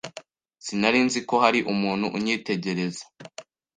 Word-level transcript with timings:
Sinari 0.65 0.99
nzi 1.07 1.19
ko 1.29 1.35
hari 1.43 1.59
umuntu 1.73 2.05
unyitegereza. 2.17 3.03